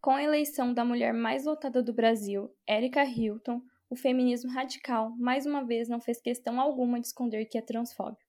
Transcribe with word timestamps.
Com 0.00 0.12
a 0.12 0.22
eleição 0.22 0.72
da 0.72 0.84
mulher 0.84 1.12
mais 1.12 1.44
votada 1.44 1.82
do 1.82 1.92
Brasil, 1.92 2.48
Erika 2.68 3.04
Hilton, 3.04 3.60
o 3.90 3.96
feminismo 3.96 4.48
radical 4.48 5.10
mais 5.18 5.44
uma 5.44 5.64
vez 5.64 5.88
não 5.88 6.00
fez 6.00 6.20
questão 6.20 6.60
alguma 6.60 7.00
de 7.00 7.08
esconder 7.08 7.46
que 7.46 7.58
é 7.58 7.60
transfóbico. 7.60 8.22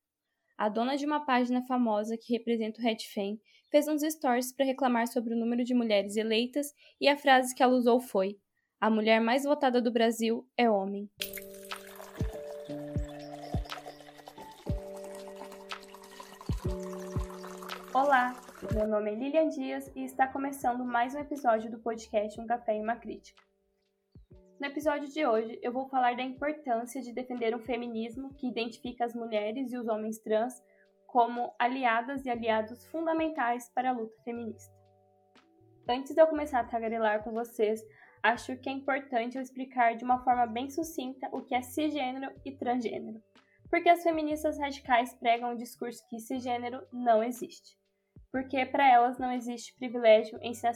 A 0.57 0.67
dona 0.67 0.97
de 0.97 1.05
uma 1.05 1.23
página 1.23 1.61
famosa 1.67 2.17
que 2.17 2.33
representa 2.33 2.81
o 2.81 2.83
Red 2.83 2.97
Fem 3.13 3.39
fez 3.69 3.87
uns 3.87 4.01
stories 4.01 4.51
para 4.51 4.65
reclamar 4.65 5.07
sobre 5.07 5.35
o 5.35 5.37
número 5.37 5.63
de 5.63 5.75
mulheres 5.75 6.17
eleitas 6.17 6.73
e 6.99 7.07
a 7.07 7.15
frase 7.15 7.53
que 7.53 7.61
ela 7.61 7.75
usou 7.75 7.99
foi: 7.99 8.39
A 8.81 8.89
mulher 8.89 9.21
mais 9.21 9.43
votada 9.43 9.79
do 9.79 9.91
Brasil 9.91 10.49
é 10.57 10.67
homem. 10.67 11.07
Olá, 17.93 18.33
meu 18.67 18.85
nome 18.85 19.11
é 19.11 19.15
Lilian 19.15 19.47
Dias 19.47 19.89
e 19.95 20.03
está 20.03 20.27
começando 20.27 20.83
mais 20.83 21.15
um 21.15 21.19
episódio 21.19 21.71
do 21.71 21.79
podcast 21.79 22.39
Um 22.41 22.45
Café 22.45 22.75
e 22.75 22.81
uma 22.81 22.97
Crítica. 22.97 23.41
No 24.59 24.67
episódio 24.67 25.07
de 25.07 25.25
hoje, 25.25 25.57
eu 25.63 25.71
vou 25.71 25.87
falar 25.87 26.17
da 26.17 26.23
importância 26.23 27.01
de 27.01 27.13
defender 27.13 27.55
um 27.55 27.59
feminismo 27.59 28.33
que 28.33 28.49
identifica 28.49 29.05
as 29.05 29.15
mulheres 29.15 29.71
e 29.71 29.77
os 29.77 29.87
homens 29.87 30.19
trans 30.19 30.61
como 31.07 31.55
aliadas 31.57 32.25
e 32.25 32.29
aliados 32.29 32.85
fundamentais 32.87 33.69
para 33.73 33.91
a 33.91 33.93
luta 33.93 34.21
feminista. 34.23 34.75
Antes 35.87 36.13
de 36.13 36.21
eu 36.21 36.27
começar 36.27 36.59
a 36.59 36.67
tagarelar 36.67 37.23
com 37.23 37.31
vocês, 37.31 37.81
acho 38.21 38.57
que 38.57 38.69
é 38.69 38.73
importante 38.73 39.37
eu 39.37 39.41
explicar 39.41 39.95
de 39.95 40.03
uma 40.03 40.21
forma 40.21 40.45
bem 40.45 40.69
sucinta 40.69 41.29
o 41.31 41.41
que 41.41 41.55
é 41.55 41.61
cisgênero 41.61 42.29
e 42.43 42.51
transgênero, 42.51 43.23
porque 43.69 43.87
as 43.87 44.03
feministas 44.03 44.59
radicais 44.59 45.13
pregam 45.13 45.53
o 45.53 45.57
discurso 45.57 46.05
que 46.09 46.19
cisgênero 46.19 46.85
não 46.91 47.23
existe 47.23 47.78
porque 48.31 48.65
para 48.65 48.87
elas 48.87 49.17
não 49.17 49.31
existe 49.31 49.75
privilégio 49.75 50.37
em 50.41 50.53
se 50.53 50.67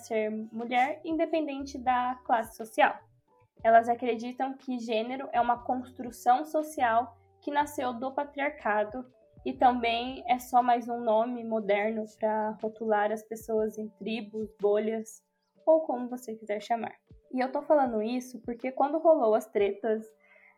mulher, 0.52 1.02
independente 1.04 1.78
da 1.78 2.16
classe 2.26 2.56
social. 2.56 2.98
Elas 3.64 3.88
acreditam 3.88 4.58
que 4.58 4.80
gênero 4.80 5.30
é 5.32 5.40
uma 5.40 5.64
construção 5.64 6.44
social 6.44 7.16
que 7.42 7.52
nasceu 7.52 7.94
do 7.94 8.12
patriarcado 8.12 9.06
e 9.46 9.54
também 9.54 10.24
é 10.28 10.40
só 10.40 10.64
mais 10.64 10.88
um 10.88 11.00
nome 11.00 11.44
moderno 11.44 12.06
para 12.18 12.52
rotular 12.62 13.12
as 13.12 13.24
pessoas 13.24 13.78
em 13.78 13.90
tribos, 14.00 14.50
bolhas 14.60 15.22
ou 15.66 15.82
como 15.82 16.10
você 16.10 16.36
quiser 16.36 16.62
chamar. 16.62 16.96
E 17.32 17.40
eu 17.40 17.52
tô 17.52 17.62
falando 17.62 18.02
isso 18.02 18.42
porque 18.42 18.72
quando 18.72 19.00
rolou 19.00 19.36
as 19.36 19.46
tretas 19.48 20.06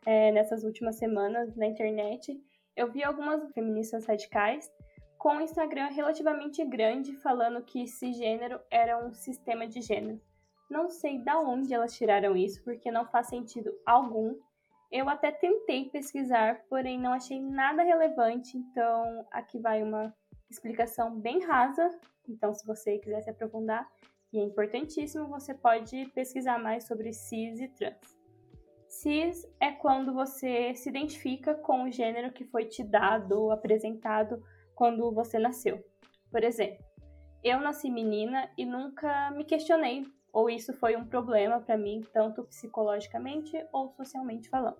é, 0.04 0.30
nessas 0.30 0.64
últimas 0.64 0.96
semanas 0.96 1.54
na 1.56 1.66
internet, 1.66 2.40
eu 2.76 2.92
vi 2.92 3.02
algumas 3.02 3.50
feministas 3.52 4.06
radicais 4.06 4.70
com 5.18 5.36
um 5.36 5.40
Instagram 5.40 5.88
relativamente 5.88 6.64
grande 6.64 7.16
falando 7.16 7.62
que 7.62 7.86
cisgênero 7.86 8.60
era 8.70 9.04
um 9.04 9.12
sistema 9.12 9.66
de 9.66 9.80
gênero. 9.80 10.20
Não 10.68 10.88
sei 10.88 11.18
da 11.18 11.38
onde 11.38 11.72
elas 11.72 11.96
tiraram 11.96 12.36
isso, 12.36 12.62
porque 12.64 12.90
não 12.90 13.06
faz 13.06 13.28
sentido 13.28 13.72
algum. 13.84 14.34
Eu 14.90 15.08
até 15.08 15.30
tentei 15.30 15.88
pesquisar, 15.88 16.62
porém 16.68 16.98
não 16.98 17.12
achei 17.12 17.40
nada 17.40 17.82
relevante, 17.82 18.56
então 18.56 19.26
aqui 19.30 19.58
vai 19.58 19.82
uma 19.82 20.14
explicação 20.50 21.18
bem 21.18 21.44
rasa. 21.44 21.90
Então, 22.28 22.52
se 22.52 22.66
você 22.66 22.98
quiser 22.98 23.22
se 23.22 23.30
aprofundar, 23.30 23.88
e 24.32 24.38
é 24.38 24.42
importantíssimo, 24.42 25.28
você 25.28 25.54
pode 25.54 26.06
pesquisar 26.14 26.58
mais 26.58 26.84
sobre 26.84 27.12
cis 27.12 27.60
e 27.60 27.68
trans. 27.68 28.18
Cis 28.88 29.46
é 29.60 29.72
quando 29.72 30.12
você 30.12 30.74
se 30.74 30.88
identifica 30.88 31.54
com 31.54 31.84
o 31.84 31.90
gênero 31.90 32.32
que 32.32 32.44
foi 32.44 32.64
te 32.64 32.82
dado, 32.82 33.50
apresentado 33.50 34.42
quando 34.76 35.10
você 35.12 35.38
nasceu. 35.38 35.84
Por 36.30 36.44
exemplo, 36.44 36.84
eu 37.42 37.58
nasci 37.58 37.90
menina 37.90 38.48
e 38.56 38.64
nunca 38.64 39.32
me 39.32 39.44
questionei 39.44 40.04
ou 40.36 40.50
isso 40.50 40.74
foi 40.74 40.94
um 40.96 41.06
problema 41.06 41.60
para 41.60 41.78
mim, 41.78 42.02
tanto 42.12 42.44
psicologicamente 42.44 43.56
ou 43.72 43.88
socialmente 43.92 44.50
falando. 44.50 44.76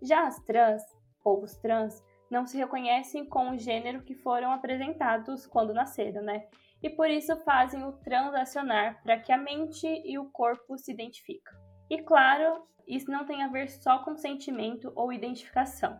Já 0.00 0.28
as 0.28 0.38
trans, 0.44 0.80
ou 1.24 1.42
os 1.42 1.56
trans, 1.56 2.04
não 2.30 2.46
se 2.46 2.56
reconhecem 2.56 3.28
com 3.28 3.50
o 3.50 3.58
gênero 3.58 4.04
que 4.04 4.14
foram 4.14 4.52
apresentados 4.52 5.44
quando 5.44 5.74
nasceram, 5.74 6.22
né? 6.22 6.46
E 6.80 6.88
por 6.88 7.10
isso 7.10 7.36
fazem 7.38 7.82
o 7.82 7.94
transacionar 7.94 9.02
para 9.02 9.18
que 9.18 9.32
a 9.32 9.36
mente 9.36 9.88
e 10.04 10.16
o 10.20 10.30
corpo 10.30 10.78
se 10.78 10.92
identifiquem. 10.92 11.58
E 11.90 11.98
claro, 12.02 12.64
isso 12.86 13.10
não 13.10 13.26
tem 13.26 13.42
a 13.42 13.48
ver 13.48 13.68
só 13.68 14.04
com 14.04 14.16
sentimento 14.16 14.92
ou 14.94 15.12
identificação 15.12 15.98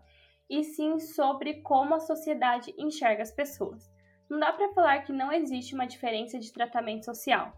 e 0.49 0.65
sim 0.65 0.99
sobre 0.99 1.63
como 1.63 1.95
a 1.95 2.01
sociedade 2.01 2.75
enxerga 2.79 3.23
as 3.23 3.33
pessoas. 3.33 3.91
Não 4.29 4.39
dá 4.39 4.53
para 4.53 4.73
falar 4.73 5.03
que 5.03 5.13
não 5.13 5.33
existe 5.33 5.75
uma 5.75 5.87
diferença 5.87 6.39
de 6.39 6.53
tratamento 6.53 7.05
social. 7.05 7.53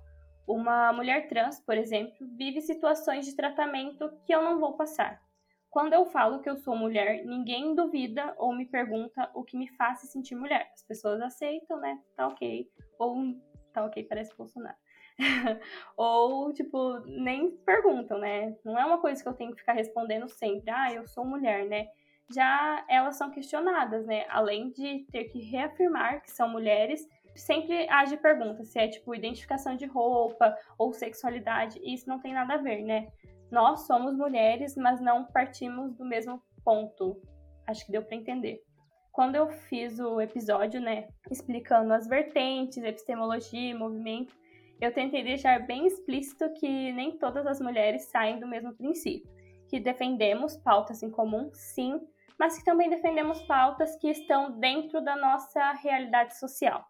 Uma 0.47 0.93
mulher 0.93 1.29
trans, 1.29 1.61
por 1.61 1.77
exemplo, 1.77 2.27
vive 2.37 2.61
situações 2.61 3.27
de 3.27 3.37
tratamento 3.37 4.11
que 4.25 4.35
eu 4.35 4.43
não 4.43 4.59
vou 4.59 4.75
passar. 4.75 5.23
Quando 5.71 5.93
eu 5.93 6.07
falo 6.07 6.41
que 6.41 6.49
eu 6.49 6.57
sou 6.57 6.75
mulher, 6.75 7.25
ninguém 7.25 7.75
duvida 7.75 8.35
ou 8.39 8.55
me 8.55 8.65
pergunta 8.65 9.31
o 9.35 9.45
que 9.45 9.57
me 9.57 9.69
faz 9.77 10.01
se 10.01 10.07
sentir 10.07 10.35
mulher. 10.35 10.71
As 10.75 10.83
pessoas 10.83 11.21
aceitam, 11.21 11.79
né? 11.79 12.01
Tá 12.17 12.27
ok. 12.27 12.67
Ou 12.99 13.35
tá 13.73 13.85
ok, 13.85 14.03
parece 14.05 14.35
Bolsonaro. 14.37 14.77
ou, 15.97 16.53
tipo, 16.53 17.01
nem 17.01 17.51
perguntam, 17.59 18.19
né? 18.19 18.57
Não 18.65 18.79
é 18.79 18.85
uma 18.85 18.99
coisa 18.99 19.23
que 19.23 19.29
eu 19.29 19.35
tenho 19.35 19.53
que 19.53 19.61
ficar 19.61 19.75
respondendo 19.75 20.29
sempre. 20.29 20.71
Ah, 20.71 20.93
eu 20.93 21.07
sou 21.07 21.25
mulher, 21.25 21.67
né? 21.67 21.89
Já 22.31 22.85
elas 22.89 23.17
são 23.17 23.31
questionadas, 23.31 24.07
né? 24.07 24.25
Além 24.29 24.71
de 24.71 25.07
ter 25.11 25.25
que 25.25 25.41
reafirmar 25.41 26.23
que 26.23 26.31
são 26.31 26.49
mulheres, 26.49 27.09
sempre 27.35 27.89
age 27.89 28.17
pergunta 28.17 28.65
se 28.65 28.79
é 28.79 28.89
tipo 28.89 29.15
identificação 29.15 29.77
de 29.77 29.87
roupa 29.87 30.57
ou 30.77 30.93
sexualidade, 30.93 31.79
e 31.83 31.95
isso 31.95 32.09
não 32.09 32.19
tem 32.19 32.33
nada 32.33 32.55
a 32.55 32.59
ver, 32.59 32.83
né? 32.83 33.09
Nós 33.51 33.87
somos 33.87 34.15
mulheres, 34.15 34.77
mas 34.77 35.01
não 35.01 35.25
partimos 35.25 35.95
do 35.95 36.05
mesmo 36.05 36.43
ponto. 36.63 37.21
Acho 37.67 37.87
que 37.87 37.93
deu 37.93 38.03
para 38.03 38.17
entender. 38.17 38.63
Quando 39.11 39.37
eu 39.37 39.49
fiz 39.49 39.99
o 39.99 40.21
episódio, 40.21 40.81
né, 40.81 41.09
explicando 41.31 41.93
as 41.93 42.07
vertentes, 42.07 42.77
epistemologia 42.79 43.71
e 43.71 43.75
movimento, 43.75 44.37
eu 44.81 44.93
tentei 44.93 45.25
deixar 45.25 45.67
bem 45.67 45.87
explícito 45.87 46.53
que 46.55 46.93
nem 46.93 47.19
todas 47.19 47.47
as 47.47 47.61
mulheres 47.61 48.05
saem 48.05 48.39
do 48.39 48.47
mesmo 48.47 48.73
princípio, 48.75 49.29
que 49.69 49.81
defendemos 49.81 50.57
pautas 50.57 51.03
em 51.03 51.11
comum, 51.11 51.51
sim, 51.53 52.01
mas 52.39 52.57
que 52.57 52.65
também 52.65 52.89
defendemos 52.89 53.43
pautas 53.43 53.97
que 53.97 54.09
estão 54.09 54.59
dentro 54.59 55.01
da 55.01 55.17
nossa 55.17 55.73
realidade 55.73 56.39
social. 56.39 56.85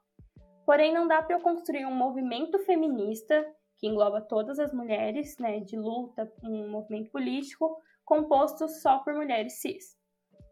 Porém, 0.66 0.92
não 0.92 1.08
dá 1.08 1.22
para 1.22 1.34
eu 1.34 1.40
construir 1.40 1.86
um 1.86 1.94
movimento 1.94 2.58
feminista 2.58 3.44
que 3.78 3.86
engloba 3.86 4.20
todas 4.20 4.58
as 4.58 4.72
mulheres, 4.72 5.38
né, 5.38 5.60
de 5.60 5.76
luta, 5.76 6.30
um 6.42 6.68
movimento 6.68 7.10
político 7.10 7.80
composto 8.04 8.68
só 8.68 8.98
por 8.98 9.14
mulheres 9.14 9.60
cis. 9.60 9.96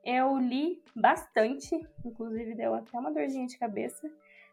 Eu 0.05 0.39
li 0.39 0.83
bastante, 0.95 1.75
inclusive 2.05 2.55
deu 2.55 2.75
até 2.75 2.97
uma 2.97 3.13
dorzinha 3.13 3.47
de 3.47 3.59
cabeça, 3.59 4.09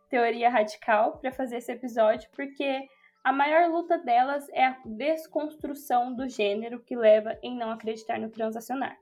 teoria 0.10 0.50
radical 0.50 1.20
para 1.20 1.32
fazer 1.32 1.58
esse 1.58 1.72
episódio, 1.72 2.30
porque 2.36 2.88
a 3.24 3.32
maior 3.32 3.70
luta 3.70 3.98
delas 3.98 4.48
é 4.50 4.66
a 4.66 4.78
desconstrução 4.84 6.14
do 6.14 6.28
gênero 6.28 6.82
que 6.82 6.96
leva 6.96 7.38
em 7.42 7.56
não 7.56 7.72
acreditar 7.72 8.20
no 8.20 8.30
transacionar. 8.30 8.98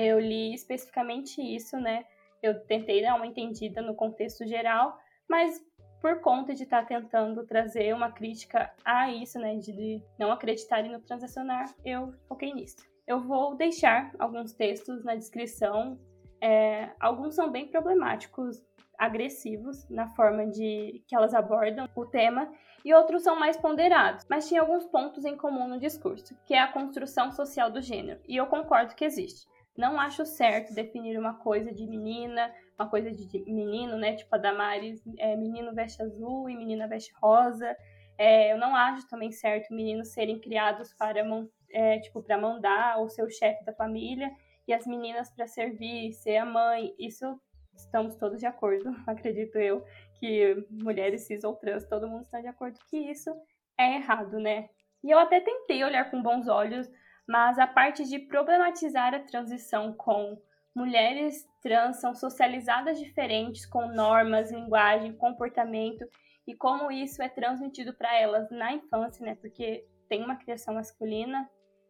Eu 0.00 0.20
li 0.20 0.54
especificamente 0.54 1.42
isso, 1.42 1.76
né? 1.76 2.04
Eu 2.40 2.64
tentei 2.66 3.02
dar 3.02 3.16
uma 3.16 3.26
entendida 3.26 3.82
no 3.82 3.96
contexto 3.96 4.46
geral, 4.46 4.96
mas 5.28 5.60
por 6.00 6.20
conta 6.20 6.54
de 6.54 6.62
estar 6.62 6.82
tá 6.82 6.86
tentando 6.86 7.44
trazer 7.44 7.92
uma 7.92 8.12
crítica 8.12 8.72
a 8.84 9.10
isso, 9.10 9.40
né, 9.40 9.56
de 9.56 10.00
não 10.16 10.30
acreditarem 10.30 10.92
no 10.92 11.00
transacionar, 11.00 11.74
eu 11.84 12.14
foquei 12.28 12.54
nisso. 12.54 12.76
Eu 13.08 13.20
vou 13.20 13.56
deixar 13.56 14.12
alguns 14.20 14.52
textos 14.52 15.02
na 15.02 15.16
descrição. 15.16 15.98
É, 16.40 16.90
alguns 17.00 17.34
são 17.34 17.50
bem 17.50 17.66
problemáticos, 17.66 18.62
agressivos 18.96 19.88
na 19.88 20.06
forma 20.10 20.46
de 20.46 21.02
que 21.08 21.16
elas 21.16 21.34
abordam 21.34 21.88
o 21.96 22.06
tema, 22.06 22.48
e 22.84 22.94
outros 22.94 23.24
são 23.24 23.36
mais 23.36 23.56
ponderados, 23.56 24.24
mas 24.30 24.46
tinha 24.46 24.60
alguns 24.60 24.86
pontos 24.86 25.24
em 25.24 25.36
comum 25.36 25.66
no 25.66 25.80
discurso, 25.80 26.36
que 26.46 26.54
é 26.54 26.60
a 26.60 26.72
construção 26.72 27.32
social 27.32 27.68
do 27.68 27.80
gênero, 27.80 28.20
e 28.28 28.36
eu 28.36 28.46
concordo 28.46 28.94
que 28.94 29.04
existe. 29.04 29.48
Não 29.78 30.00
acho 30.00 30.26
certo 30.26 30.74
definir 30.74 31.16
uma 31.16 31.34
coisa 31.34 31.72
de 31.72 31.86
menina, 31.86 32.52
uma 32.76 32.90
coisa 32.90 33.12
de 33.12 33.28
menino, 33.46 33.96
né? 33.96 34.16
Tipo 34.16 34.34
a 34.34 34.38
Damares, 34.38 35.00
é, 35.16 35.36
menino 35.36 35.72
veste 35.72 36.02
azul 36.02 36.50
e 36.50 36.56
menina 36.56 36.88
veste 36.88 37.12
rosa. 37.22 37.76
É, 38.18 38.52
eu 38.52 38.58
não 38.58 38.74
acho 38.74 39.06
também 39.08 39.30
certo 39.30 39.72
meninos 39.72 40.08
serem 40.08 40.40
criados 40.40 40.92
para, 40.94 41.22
é, 41.70 42.00
tipo, 42.00 42.20
para 42.20 42.36
mandar 42.36 42.98
ou 42.98 43.08
ser 43.08 43.22
o 43.22 43.30
chefe 43.30 43.64
da 43.64 43.72
família 43.72 44.28
e 44.66 44.74
as 44.74 44.84
meninas 44.84 45.30
para 45.30 45.46
servir, 45.46 46.12
ser 46.12 46.38
a 46.38 46.44
mãe. 46.44 46.92
Isso 46.98 47.40
estamos 47.72 48.16
todos 48.16 48.40
de 48.40 48.46
acordo, 48.46 48.90
acredito 49.06 49.58
eu, 49.58 49.84
que 50.18 50.56
mulheres 50.68 51.22
cis 51.28 51.44
ou 51.44 51.54
trans, 51.54 51.86
todo 51.86 52.08
mundo 52.08 52.22
está 52.22 52.40
de 52.40 52.48
acordo 52.48 52.80
que 52.90 52.96
isso 52.96 53.30
é 53.78 53.94
errado, 53.94 54.40
né? 54.40 54.68
E 55.04 55.10
eu 55.12 55.20
até 55.20 55.40
tentei 55.40 55.84
olhar 55.84 56.10
com 56.10 56.20
bons 56.20 56.48
olhos 56.48 56.90
mas 57.28 57.58
a 57.58 57.66
parte 57.66 58.04
de 58.04 58.18
problematizar 58.18 59.14
a 59.14 59.20
transição 59.20 59.92
com 59.92 60.40
mulheres 60.74 61.46
trans 61.60 62.00
são 62.00 62.14
socializadas 62.14 62.98
diferentes 62.98 63.66
com 63.66 63.86
normas, 63.88 64.50
linguagem, 64.50 65.12
comportamento 65.12 66.08
e 66.46 66.54
como 66.54 66.90
isso 66.90 67.22
é 67.22 67.28
transmitido 67.28 67.92
para 67.92 68.18
elas 68.18 68.50
na 68.50 68.72
infância, 68.72 69.24
né? 69.26 69.34
Porque 69.34 69.84
tem 70.08 70.24
uma 70.24 70.36
criação 70.36 70.74
masculina, 70.74 71.46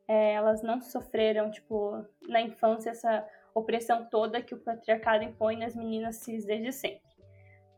é, 0.09 0.33
elas 0.33 0.61
não 0.63 0.81
sofreram, 0.81 1.51
tipo, 1.53 2.05
na 2.29 2.41
infância 2.41 2.91
essa 2.91 3.25
opressão 3.55 4.09
toda 4.11 4.43
que 4.43 4.55
o 4.55 4.61
patriarcado 4.61 5.23
impõe 5.23 5.57
nas 5.57 5.77
meninas 5.77 6.17
cis 6.17 6.45
desde 6.45 6.73
sempre. 6.73 7.09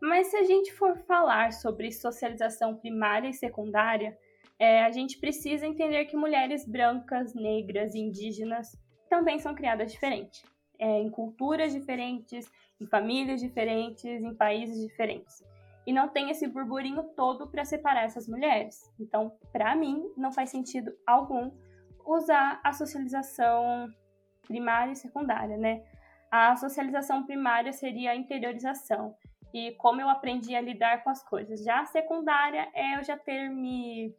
Mas 0.00 0.28
se 0.28 0.36
a 0.36 0.44
gente 0.44 0.72
for 0.72 0.96
falar 1.00 1.52
sobre 1.52 1.92
socialização 1.92 2.76
primária 2.76 3.28
e 3.28 3.34
secundária, 3.34 4.16
é, 4.60 4.84
a 4.84 4.90
gente 4.90 5.18
precisa 5.18 5.66
entender 5.66 6.04
que 6.04 6.14
mulheres 6.14 6.68
brancas, 6.68 7.34
negras, 7.34 7.94
indígenas 7.94 8.78
também 9.08 9.38
são 9.38 9.54
criadas 9.54 9.90
diferente, 9.90 10.44
é, 10.78 11.00
em 11.00 11.10
culturas 11.10 11.72
diferentes, 11.72 12.46
em 12.78 12.86
famílias 12.86 13.40
diferentes, 13.40 14.22
em 14.22 14.34
países 14.34 14.78
diferentes. 14.86 15.42
E 15.86 15.94
não 15.94 16.08
tem 16.08 16.30
esse 16.30 16.46
burburinho 16.46 17.02
todo 17.16 17.48
para 17.48 17.64
separar 17.64 18.04
essas 18.04 18.28
mulheres. 18.28 18.78
Então, 19.00 19.32
para 19.50 19.74
mim, 19.74 20.04
não 20.14 20.30
faz 20.30 20.50
sentido 20.50 20.92
algum 21.06 21.50
usar 22.04 22.60
a 22.62 22.72
socialização 22.74 23.88
primária 24.46 24.92
e 24.92 24.96
secundária, 24.96 25.56
né? 25.56 25.82
A 26.30 26.54
socialização 26.54 27.24
primária 27.24 27.72
seria 27.72 28.10
a 28.10 28.16
interiorização 28.16 29.14
e 29.54 29.72
como 29.72 30.00
eu 30.00 30.08
aprendi 30.08 30.54
a 30.54 30.60
lidar 30.60 31.02
com 31.02 31.10
as 31.10 31.24
coisas. 31.24 31.64
Já 31.64 31.80
a 31.80 31.86
secundária 31.86 32.68
é 32.74 32.98
eu 32.98 33.02
já 33.02 33.16
ter 33.16 33.48
me 33.48 34.14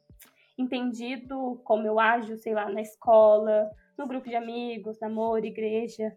entendido 0.62 1.62
como 1.63 1.86
eu 1.86 2.00
ajo, 2.00 2.38
sei 2.38 2.54
lá, 2.54 2.69
na 2.69 2.81
escola, 2.81 3.69
no 3.98 4.08
grupo 4.08 4.30
de 4.30 4.36
amigos, 4.36 5.00
namoro, 5.00 5.46
igreja. 5.46 6.16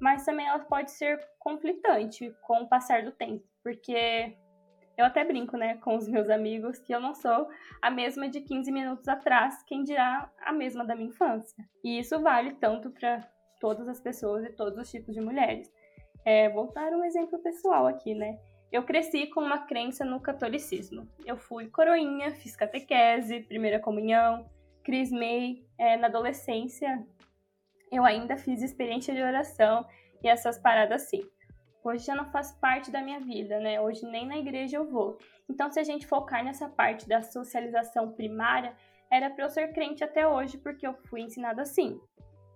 Mas 0.00 0.24
também 0.24 0.46
ela 0.46 0.60
pode 0.60 0.90
ser 0.90 1.18
conflitante 1.38 2.34
com 2.42 2.62
o 2.62 2.68
passar 2.68 3.02
do 3.02 3.12
tempo, 3.12 3.44
porque 3.62 4.36
eu 4.96 5.04
até 5.04 5.24
brinco, 5.24 5.56
né, 5.56 5.76
com 5.78 5.96
os 5.96 6.08
meus 6.08 6.30
amigos 6.30 6.78
que 6.78 6.94
eu 6.94 7.00
não 7.00 7.14
sou 7.14 7.48
a 7.82 7.90
mesma 7.90 8.28
de 8.28 8.40
15 8.40 8.72
minutos 8.72 9.06
atrás, 9.08 9.62
quem 9.64 9.82
dirá 9.82 10.30
a 10.40 10.52
mesma 10.52 10.84
da 10.84 10.94
minha 10.94 11.08
infância. 11.08 11.64
E 11.84 11.98
isso 11.98 12.20
vale 12.20 12.54
tanto 12.54 12.90
para 12.90 13.28
todas 13.60 13.88
as 13.88 14.00
pessoas 14.00 14.44
e 14.44 14.50
todos 14.50 14.78
os 14.78 14.90
tipos 14.90 15.14
de 15.14 15.20
mulheres. 15.20 15.70
É, 16.24 16.48
vou 16.48 16.72
dar 16.72 16.92
um 16.92 17.04
exemplo 17.04 17.38
pessoal 17.38 17.86
aqui, 17.86 18.14
né? 18.14 18.38
Eu 18.70 18.82
cresci 18.82 19.26
com 19.28 19.40
uma 19.40 19.58
crença 19.66 20.04
no 20.04 20.20
catolicismo. 20.20 21.08
Eu 21.24 21.36
fui 21.36 21.68
coroinha, 21.68 22.32
fiz 22.32 22.56
catequese, 22.56 23.40
primeira 23.40 23.78
comunhão, 23.78 24.48
crismei. 24.82 25.64
É, 25.78 25.96
na 25.96 26.06
adolescência, 26.06 27.06
eu 27.92 28.04
ainda 28.04 28.36
fiz 28.36 28.62
experiência 28.62 29.14
de 29.14 29.22
oração 29.22 29.86
e 30.22 30.28
essas 30.28 30.58
paradas 30.58 31.02
assim. 31.02 31.28
Hoje 31.84 32.04
já 32.04 32.14
não 32.14 32.30
faz 32.32 32.50
parte 32.52 32.90
da 32.90 33.00
minha 33.00 33.20
vida, 33.20 33.60
né? 33.60 33.80
Hoje 33.80 34.04
nem 34.06 34.26
na 34.26 34.38
igreja 34.38 34.76
eu 34.76 34.90
vou. 34.90 35.18
Então, 35.48 35.70
se 35.70 35.78
a 35.78 35.84
gente 35.84 36.06
focar 36.06 36.44
nessa 36.44 36.68
parte 36.68 37.08
da 37.08 37.22
socialização 37.22 38.10
primária, 38.12 38.74
era 39.10 39.30
para 39.30 39.44
eu 39.44 39.50
ser 39.50 39.72
crente 39.72 40.02
até 40.02 40.26
hoje, 40.26 40.58
porque 40.58 40.86
eu 40.86 40.94
fui 40.94 41.20
ensinada 41.20 41.62
assim. 41.62 42.00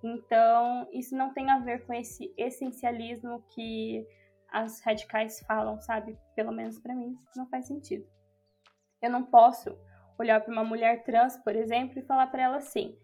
Então, 0.02 0.88
isso 0.92 1.14
não 1.14 1.32
tem 1.32 1.50
a 1.50 1.58
ver 1.58 1.86
com 1.86 1.92
esse 1.92 2.32
essencialismo 2.36 3.44
que 3.50 4.04
as 4.52 4.81
radicais 4.81 5.41
falam, 5.41 5.81
sabe? 5.81 6.19
Pelo 6.35 6.52
menos 6.52 6.79
para 6.79 6.94
mim, 6.94 7.17
não 7.37 7.47
faz 7.47 7.67
sentido. 7.67 8.06
Eu 9.00 9.11
não 9.11 9.25
posso 9.25 9.76
olhar 10.19 10.41
para 10.41 10.52
uma 10.52 10.64
mulher 10.64 11.02
trans, 11.05 11.37
por 11.38 11.56
exemplo, 11.56 11.99
e 11.99 12.02
falar 12.02 12.26
para 12.26 12.43
ela 12.43 12.56
assim: 12.58 12.97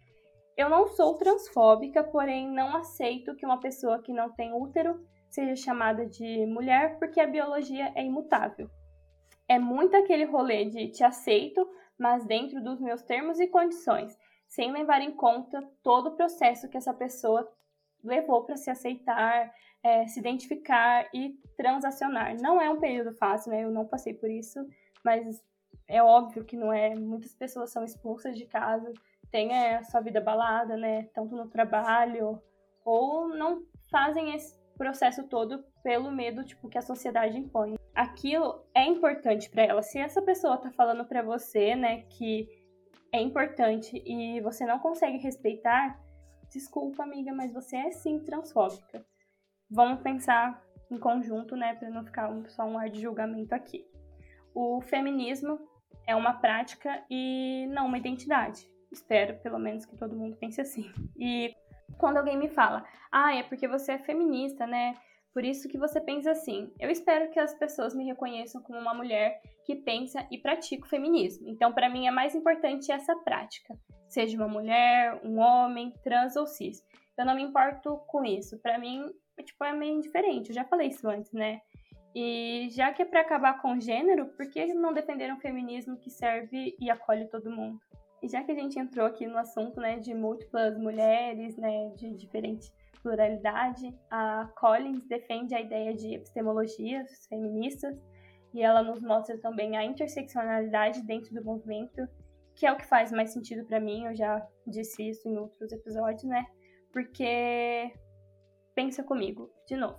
eu 0.56 0.68
não 0.68 0.86
sou 0.88 1.14
transfóbica, 1.14 2.02
porém 2.02 2.48
não 2.48 2.76
aceito 2.76 3.34
que 3.34 3.44
uma 3.44 3.60
pessoa 3.60 4.02
que 4.02 4.12
não 4.12 4.32
tem 4.32 4.52
útero 4.52 5.06
seja 5.28 5.54
chamada 5.56 6.06
de 6.06 6.46
mulher 6.46 6.98
porque 6.98 7.20
a 7.20 7.26
biologia 7.26 7.92
é 7.94 8.04
imutável. 8.04 8.70
É 9.48 9.58
muito 9.58 9.96
aquele 9.96 10.24
rolê 10.24 10.64
de 10.64 10.88
te 10.88 11.04
aceito, 11.04 11.68
mas 11.98 12.24
dentro 12.24 12.62
dos 12.62 12.80
meus 12.80 13.02
termos 13.02 13.38
e 13.38 13.46
condições 13.46 14.16
sem 14.48 14.72
levar 14.72 15.00
em 15.02 15.12
conta 15.12 15.62
todo 15.82 16.08
o 16.08 16.16
processo 16.16 16.68
que 16.68 16.76
essa 16.76 16.94
pessoa 16.94 17.46
levou 18.02 18.44
para 18.44 18.56
se 18.56 18.70
aceitar, 18.70 19.52
é, 19.86 20.06
se 20.08 20.18
identificar 20.18 21.08
e 21.14 21.38
transacionar. 21.56 22.34
Não 22.40 22.60
é 22.60 22.68
um 22.68 22.80
período 22.80 23.12
fácil, 23.12 23.52
né? 23.52 23.62
Eu 23.62 23.70
não 23.70 23.86
passei 23.86 24.12
por 24.12 24.28
isso, 24.28 24.66
mas 25.04 25.42
é 25.86 26.02
óbvio 26.02 26.44
que 26.44 26.56
não 26.56 26.72
é. 26.72 26.94
Muitas 26.96 27.34
pessoas 27.34 27.70
são 27.70 27.84
expulsas 27.84 28.36
de 28.36 28.46
casa, 28.46 28.92
têm 29.30 29.56
a 29.56 29.84
sua 29.84 30.00
vida 30.00 30.20
balada, 30.20 30.76
né? 30.76 31.08
Tanto 31.14 31.36
no 31.36 31.48
trabalho, 31.48 32.42
ou 32.84 33.28
não 33.28 33.62
fazem 33.88 34.34
esse 34.34 34.58
processo 34.76 35.22
todo 35.24 35.64
pelo 35.84 36.10
medo, 36.10 36.44
tipo, 36.44 36.68
que 36.68 36.78
a 36.78 36.82
sociedade 36.82 37.38
impõe. 37.38 37.76
Aquilo 37.94 38.64
é 38.74 38.84
importante 38.84 39.48
para 39.48 39.62
ela. 39.62 39.82
Se 39.82 39.98
essa 39.98 40.20
pessoa 40.20 40.58
tá 40.58 40.70
falando 40.70 41.04
para 41.04 41.22
você, 41.22 41.74
né, 41.74 42.02
que 42.10 42.46
é 43.12 43.20
importante 43.20 44.02
e 44.04 44.40
você 44.40 44.66
não 44.66 44.78
consegue 44.78 45.16
respeitar, 45.16 45.98
desculpa, 46.50 47.04
amiga, 47.04 47.32
mas 47.32 47.52
você 47.52 47.76
é 47.76 47.90
sim 47.92 48.18
transfóbica. 48.18 49.04
Vamos 49.70 50.00
pensar 50.00 50.62
em 50.90 50.98
conjunto, 50.98 51.56
né, 51.56 51.74
para 51.74 51.90
não 51.90 52.04
ficar 52.04 52.30
só 52.48 52.64
um 52.64 52.78
ar 52.78 52.88
de 52.88 53.00
julgamento 53.00 53.54
aqui. 53.54 53.84
O 54.54 54.80
feminismo 54.80 55.58
é 56.06 56.14
uma 56.14 56.34
prática 56.34 57.04
e 57.10 57.66
não 57.70 57.86
uma 57.86 57.98
identidade. 57.98 58.70
Espero, 58.90 59.36
pelo 59.40 59.58
menos, 59.58 59.84
que 59.84 59.96
todo 59.96 60.16
mundo 60.16 60.36
pense 60.36 60.60
assim. 60.60 60.90
E 61.18 61.54
quando 61.98 62.18
alguém 62.18 62.38
me 62.38 62.48
fala, 62.48 62.84
ah, 63.10 63.34
é 63.34 63.42
porque 63.42 63.66
você 63.66 63.92
é 63.92 63.98
feminista, 63.98 64.66
né? 64.66 64.94
Por 65.34 65.44
isso 65.44 65.68
que 65.68 65.76
você 65.76 66.00
pensa 66.00 66.30
assim. 66.30 66.72
Eu 66.80 66.88
espero 66.88 67.30
que 67.30 67.38
as 67.38 67.52
pessoas 67.54 67.94
me 67.94 68.06
reconheçam 68.06 68.62
como 68.62 68.78
uma 68.78 68.94
mulher 68.94 69.40
que 69.66 69.76
pensa 69.76 70.26
e 70.30 70.38
pratica 70.38 70.86
o 70.86 70.88
feminismo. 70.88 71.48
Então, 71.48 71.72
para 71.72 71.90
mim 71.90 72.06
é 72.06 72.10
mais 72.10 72.34
importante 72.34 72.90
essa 72.90 73.14
prática, 73.16 73.78
seja 74.08 74.36
uma 74.36 74.48
mulher, 74.48 75.20
um 75.22 75.38
homem, 75.38 75.92
trans 76.02 76.36
ou 76.36 76.46
cis. 76.46 76.82
Eu 77.18 77.26
não 77.26 77.34
me 77.34 77.42
importo 77.42 77.98
com 78.06 78.24
isso. 78.24 78.58
Para 78.62 78.78
mim, 78.78 79.10
tipo, 79.44 79.64
é 79.64 79.72
meio 79.72 79.96
indiferente. 79.96 80.50
Eu 80.50 80.54
já 80.54 80.64
falei 80.64 80.88
isso 80.88 81.08
antes, 81.08 81.32
né? 81.32 81.60
E 82.14 82.68
já 82.70 82.92
que 82.92 83.02
é 83.02 83.04
para 83.04 83.20
acabar 83.20 83.60
com 83.60 83.74
o 83.74 83.80
gênero, 83.80 84.26
por 84.36 84.48
que 84.48 84.66
não 84.72 84.94
defender 84.94 85.32
um 85.32 85.38
feminismo 85.38 85.98
que 85.98 86.10
serve 86.10 86.74
e 86.80 86.90
acolhe 86.90 87.28
todo 87.28 87.50
mundo? 87.50 87.78
E 88.22 88.28
já 88.28 88.42
que 88.42 88.52
a 88.52 88.54
gente 88.54 88.78
entrou 88.78 89.06
aqui 89.06 89.26
no 89.26 89.36
assunto, 89.36 89.78
né, 89.80 89.98
de 89.98 90.14
múltiplas 90.14 90.78
mulheres, 90.78 91.56
né, 91.56 91.90
de 91.94 92.14
diferentes 92.14 92.72
pluralidade, 93.02 93.94
a 94.10 94.50
Collins 94.56 95.06
defende 95.06 95.54
a 95.54 95.60
ideia 95.60 95.94
de 95.94 96.14
epistemologias 96.14 97.26
feministas 97.28 97.96
e 98.52 98.62
ela 98.62 98.82
nos 98.82 99.00
mostra 99.00 99.38
também 99.38 99.76
a 99.76 99.84
interseccionalidade 99.84 101.02
dentro 101.02 101.32
do 101.32 101.44
movimento, 101.44 102.08
que 102.54 102.66
é 102.66 102.72
o 102.72 102.76
que 102.76 102.86
faz 102.86 103.12
mais 103.12 103.30
sentido 103.30 103.64
para 103.64 103.78
mim, 103.78 104.06
eu 104.06 104.16
já 104.16 104.44
disse 104.66 105.08
isso 105.08 105.28
em 105.28 105.36
outros 105.36 105.70
episódios, 105.70 106.24
né? 106.24 106.46
Porque 106.92 107.92
pensa 108.76 109.02
comigo, 109.02 109.50
de 109.66 109.74
novo. 109.74 109.98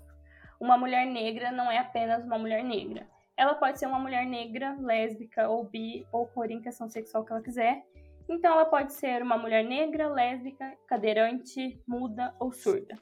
Uma 0.58 0.78
mulher 0.78 1.06
negra 1.06 1.52
não 1.52 1.70
é 1.70 1.80
apenas 1.80 2.24
uma 2.24 2.40
mulher 2.40 2.64
negra. 2.64 3.06
Ela 3.36 3.56
pode 3.56 3.78
ser 3.78 3.88
uma 3.88 4.00
mulher 4.00 4.26
negra, 4.26 4.78
lésbica 4.80 5.50
ou 5.50 5.66
bi 5.66 6.08
ou 6.14 6.28
com 6.28 6.40
orientação 6.40 6.88
sexual 6.88 7.26
que 7.26 7.34
ela 7.34 7.44
quiser, 7.44 7.84
então, 8.30 8.52
ela 8.52 8.66
pode 8.66 8.94
ser 8.94 9.22
uma 9.22 9.38
mulher 9.38 9.64
negra, 9.64 10.10
lésbica, 10.10 10.78
cadeirante, 10.86 11.82
muda 11.88 12.36
ou 12.40 12.52
surda. 12.52 12.98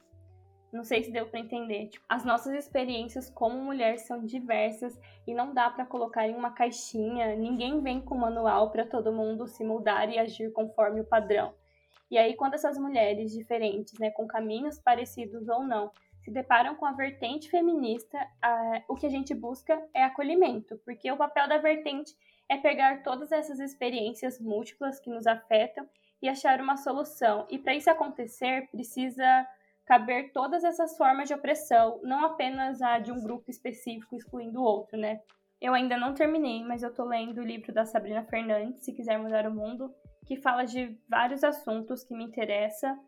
Não 0.72 0.84
sei 0.84 1.02
se 1.02 1.10
deu 1.10 1.26
para 1.26 1.40
entender. 1.40 1.88
Tipo, 1.88 2.04
as 2.08 2.24
nossas 2.24 2.54
experiências 2.54 3.28
como 3.30 3.58
mulher 3.58 3.98
são 3.98 4.24
diversas 4.24 4.98
e 5.26 5.34
não 5.34 5.52
dá 5.52 5.68
para 5.70 5.86
colocar 5.86 6.28
em 6.28 6.34
uma 6.34 6.52
caixinha. 6.52 7.34
Ninguém 7.34 7.80
vem 7.80 8.00
com 8.00 8.16
manual 8.16 8.70
para 8.70 8.86
todo 8.86 9.12
mundo 9.12 9.48
se 9.48 9.64
mudar 9.64 10.08
e 10.08 10.18
agir 10.18 10.52
conforme 10.52 11.00
o 11.00 11.06
padrão. 11.06 11.54
E 12.10 12.16
aí, 12.18 12.34
quando 12.34 12.54
essas 12.54 12.78
mulheres 12.78 13.32
diferentes, 13.32 13.98
né, 13.98 14.10
com 14.10 14.26
caminhos 14.26 14.78
parecidos 14.78 15.48
ou 15.48 15.62
não, 15.62 15.90
se 16.22 16.30
deparam 16.30 16.74
com 16.74 16.86
a 16.86 16.92
vertente 16.92 17.48
feminista, 17.48 18.18
a, 18.42 18.82
o 18.88 18.94
que 18.94 19.06
a 19.06 19.10
gente 19.10 19.34
busca 19.34 19.80
é 19.94 20.02
acolhimento, 20.02 20.80
porque 20.84 21.10
o 21.10 21.16
papel 21.16 21.48
da 21.48 21.58
vertente 21.58 22.14
é 22.48 22.56
pegar 22.56 23.02
todas 23.02 23.32
essas 23.32 23.60
experiências 23.60 24.40
múltiplas 24.40 24.98
que 25.00 25.10
nos 25.10 25.26
afetam 25.26 25.88
e 26.20 26.28
achar 26.28 26.60
uma 26.60 26.76
solução. 26.76 27.46
E 27.50 27.58
para 27.58 27.74
isso 27.74 27.90
acontecer, 27.90 28.68
precisa 28.70 29.46
caber 29.84 30.32
todas 30.32 30.64
essas 30.64 30.96
formas 30.96 31.28
de 31.28 31.34
opressão, 31.34 32.00
não 32.02 32.24
apenas 32.24 32.82
a 32.82 32.98
de 32.98 33.12
um 33.12 33.22
grupo 33.22 33.50
específico 33.50 34.16
excluindo 34.16 34.60
o 34.60 34.64
outro, 34.64 34.98
né? 34.98 35.20
Eu 35.60 35.74
ainda 35.74 35.96
não 35.96 36.12
terminei, 36.12 36.62
mas 36.64 36.82
eu 36.82 36.92
tô 36.92 37.04
lendo 37.04 37.38
o 37.38 37.44
livro 37.44 37.72
da 37.72 37.86
Sabrina 37.86 38.24
Fernandes, 38.24 38.84
Se 38.84 38.92
Quiser 38.92 39.16
Mudar 39.16 39.46
o 39.46 39.54
Mundo, 39.54 39.94
que 40.26 40.36
fala 40.36 40.64
de 40.64 40.98
vários 41.08 41.42
assuntos 41.42 42.04
que 42.04 42.14
me 42.14 42.24
interessam 42.24 42.98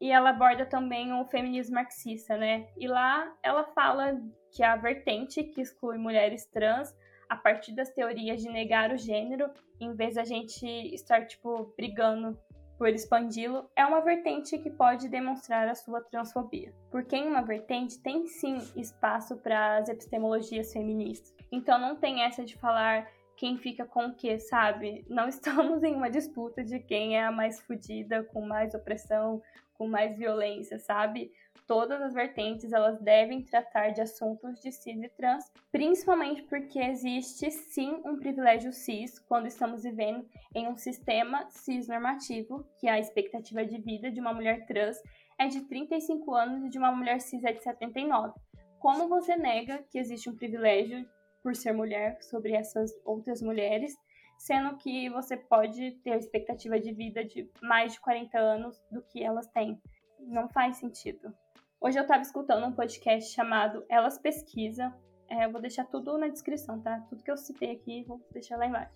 e 0.00 0.10
ela 0.10 0.30
aborda 0.30 0.64
também 0.64 1.12
o 1.12 1.24
feminismo 1.26 1.74
marxista, 1.74 2.36
né? 2.36 2.68
E 2.76 2.86
lá 2.86 3.32
ela 3.42 3.64
fala 3.64 4.20
que 4.52 4.62
a 4.62 4.76
vertente 4.76 5.42
que 5.42 5.60
exclui 5.60 5.98
mulheres 5.98 6.46
trans 6.46 6.94
a 7.28 7.36
partir 7.36 7.72
das 7.72 7.90
teorias 7.90 8.40
de 8.40 8.48
negar 8.48 8.92
o 8.92 8.96
gênero, 8.96 9.50
em 9.80 9.94
vez 9.94 10.14
da 10.14 10.24
gente 10.24 10.66
estar, 10.94 11.26
tipo, 11.26 11.72
brigando 11.76 12.38
por 12.76 12.88
expandi-lo, 12.88 13.68
é 13.74 13.84
uma 13.84 14.00
vertente 14.00 14.58
que 14.58 14.70
pode 14.70 15.08
demonstrar 15.08 15.68
a 15.68 15.74
sua 15.74 16.00
transfobia. 16.00 16.72
Porque 16.90 17.16
em 17.16 17.26
uma 17.26 17.42
vertente 17.42 17.98
tem 18.00 18.26
sim 18.26 18.58
espaço 18.76 19.36
para 19.36 19.78
as 19.78 19.88
epistemologias 19.88 20.72
feministas. 20.72 21.34
Então 21.50 21.78
não 21.78 21.96
tem 21.96 22.22
essa 22.22 22.44
de 22.44 22.56
falar 22.56 23.08
quem 23.36 23.58
fica 23.58 23.84
com 23.84 24.06
o 24.06 24.14
quê, 24.14 24.38
sabe? 24.38 25.04
Não 25.08 25.26
estamos 25.28 25.82
em 25.82 25.94
uma 25.94 26.10
disputa 26.10 26.62
de 26.62 26.78
quem 26.80 27.16
é 27.16 27.24
a 27.24 27.32
mais 27.32 27.60
fodida, 27.60 28.22
com 28.24 28.40
mais 28.46 28.74
opressão, 28.74 29.42
com 29.74 29.86
mais 29.86 30.16
violência, 30.16 30.78
sabe? 30.78 31.32
Todas 31.66 32.00
as 32.02 32.12
vertentes 32.12 32.72
elas 32.72 33.00
devem 33.00 33.42
tratar 33.42 33.88
de 33.88 34.02
assuntos 34.02 34.60
de 34.60 34.70
cis 34.70 35.02
e 35.02 35.08
trans, 35.08 35.50
principalmente 35.72 36.42
porque 36.42 36.78
existe 36.78 37.50
sim 37.50 38.02
um 38.04 38.18
privilégio 38.18 38.70
cis 38.70 39.18
quando 39.18 39.46
estamos 39.46 39.82
vivendo 39.82 40.28
em 40.54 40.68
um 40.68 40.76
sistema 40.76 41.48
cis 41.50 41.88
normativo, 41.88 42.66
que 42.78 42.86
a 42.86 42.98
expectativa 42.98 43.64
de 43.64 43.80
vida 43.80 44.10
de 44.10 44.20
uma 44.20 44.34
mulher 44.34 44.66
trans 44.66 44.98
é 45.38 45.46
de 45.46 45.62
35 45.62 46.34
anos 46.34 46.64
e 46.64 46.68
de 46.68 46.78
uma 46.78 46.92
mulher 46.92 47.20
cis 47.20 47.42
é 47.42 47.52
de 47.52 47.62
79. 47.62 48.38
Como 48.78 49.08
você 49.08 49.34
nega 49.34 49.82
que 49.90 49.98
existe 49.98 50.28
um 50.28 50.36
privilégio 50.36 51.08
por 51.44 51.54
ser 51.54 51.72
mulher 51.72 52.16
sobre 52.22 52.54
essas 52.54 52.90
outras 53.04 53.42
mulheres, 53.42 53.94
sendo 54.38 54.78
que 54.78 55.10
você 55.10 55.36
pode 55.36 55.92
ter 56.02 56.12
a 56.12 56.16
expectativa 56.16 56.80
de 56.80 56.90
vida 56.90 57.22
de 57.22 57.50
mais 57.62 57.92
de 57.92 58.00
40 58.00 58.38
anos 58.38 58.82
do 58.90 59.02
que 59.02 59.22
elas 59.22 59.46
têm? 59.48 59.78
Não 60.18 60.48
faz 60.48 60.78
sentido. 60.78 61.34
Hoje 61.78 61.98
eu 61.98 62.02
estava 62.02 62.22
escutando 62.22 62.66
um 62.66 62.72
podcast 62.72 63.30
chamado 63.34 63.84
Elas 63.90 64.16
Pesquisam. 64.18 64.90
É, 65.28 65.44
eu 65.44 65.52
vou 65.52 65.60
deixar 65.60 65.84
tudo 65.84 66.16
na 66.16 66.28
descrição, 66.28 66.80
tá? 66.80 66.98
Tudo 67.10 67.22
que 67.22 67.30
eu 67.30 67.36
citei 67.36 67.72
aqui, 67.72 68.04
vou 68.04 68.26
deixar 68.32 68.56
lá 68.56 68.66
embaixo. 68.66 68.94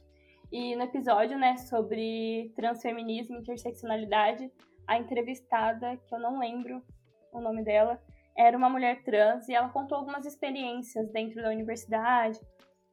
E 0.51 0.75
no 0.75 0.85
episódio, 0.85 1.39
né, 1.39 1.59
sobre 1.59 2.51
transfeminismo 2.57 3.37
e 3.37 3.41
interseccionalidade, 3.41 4.51
a 4.87 4.97
entrevistada, 4.97 5.99
que 5.99 6.15
eu 6.15 6.19
não 6.19 6.39
lembro 6.39 6.83
o 7.31 7.41
nome 7.43 7.63
dela, 7.63 8.03
era 8.39 8.57
uma 8.57 8.71
mulher 8.71 9.03
trans 9.03 9.49
e 9.49 9.55
ela 9.55 9.69
contou 9.69 9.99
algumas 9.99 10.25
experiências 10.25 11.11
dentro 11.11 11.43
da 11.43 11.49
universidade 11.49 12.39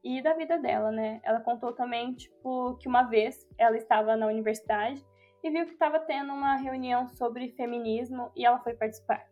e 0.04 0.20
da 0.20 0.34
vida 0.34 0.58
dela, 0.58 0.92
né? 0.92 1.22
Ela 1.24 1.40
contou 1.40 1.72
também, 1.72 2.14
tipo, 2.16 2.76
que 2.78 2.88
uma 2.88 3.04
vez 3.04 3.48
ela 3.56 3.78
estava 3.78 4.18
na 4.18 4.26
universidade 4.26 5.06
e 5.44 5.50
viu 5.52 5.68
que 5.68 5.74
estava 5.74 6.00
tendo 6.00 6.34
uma 6.34 6.56
reunião 6.56 7.08
sobre 7.08 7.52
feminismo 7.52 8.32
e 8.36 8.44
ela 8.44 8.60
foi 8.60 8.74
participar. 8.74 9.24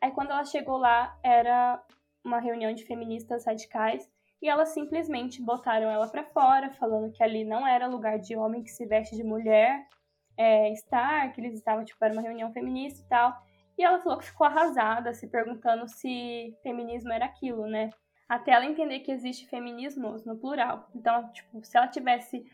Aí 0.00 0.10
quando 0.10 0.30
ela 0.30 0.44
chegou 0.44 0.78
lá, 0.78 1.14
era 1.22 1.82
uma 2.24 2.40
reunião 2.40 2.72
de 2.72 2.84
feministas 2.84 3.44
radicais 3.44 4.10
e 4.40 4.48
elas 4.48 4.70
simplesmente 4.70 5.42
botaram 5.42 5.90
ela 5.90 6.08
para 6.08 6.24
fora, 6.24 6.70
falando 6.70 7.12
que 7.12 7.22
ali 7.22 7.44
não 7.44 7.66
era 7.66 7.86
lugar 7.86 8.18
de 8.18 8.34
homem 8.36 8.62
que 8.62 8.70
se 8.70 8.86
veste 8.86 9.14
de 9.16 9.22
mulher 9.22 9.86
é, 10.34 10.72
estar, 10.72 11.30
que 11.32 11.42
eles 11.42 11.52
estavam, 11.52 11.84
tipo, 11.84 12.02
era 12.02 12.14
uma 12.14 12.22
reunião 12.22 12.50
feminista 12.52 13.04
e 13.04 13.08
tal. 13.08 13.47
E 13.78 13.84
ela 13.84 14.00
falou 14.00 14.18
que 14.18 14.26
ficou 14.26 14.46
arrasada, 14.46 15.14
se 15.14 15.28
perguntando 15.28 15.88
se 15.88 16.54
feminismo 16.62 17.12
era 17.12 17.26
aquilo, 17.26 17.66
né? 17.66 17.90
Até 18.28 18.50
ela 18.50 18.66
entender 18.66 19.00
que 19.00 19.12
existe 19.12 19.48
feminismos 19.48 20.24
no 20.26 20.36
plural. 20.36 20.90
Então, 20.94 21.30
tipo, 21.32 21.64
se 21.64 21.76
ela 21.76 21.86
tivesse 21.86 22.44